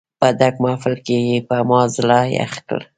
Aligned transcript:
په 0.19 0.27
ډک 0.39 0.55
محفل 0.63 0.93
کې 1.05 1.17
یې 1.27 1.37
په 1.47 1.55
ما 1.69 1.81
زړه 1.95 2.19
یخ 2.37 2.53
کړ. 2.67 2.81